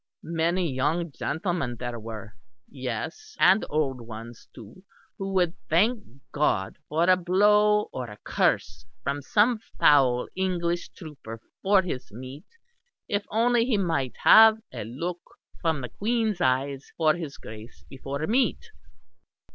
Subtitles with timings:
[0.23, 2.35] Many young gentlemen there were,
[2.67, 4.81] yes and old ones too,
[5.19, 11.39] who would thank God for a blow or a curse from some foul English trooper
[11.61, 12.47] for his meat,
[13.07, 15.21] if only he might have a look
[15.61, 18.71] from the Queen's eyes for his grace before meat.